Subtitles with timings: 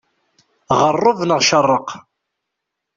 [0.81, 1.89] Ɣeṛṛeb, neɣ ceṛṛeq!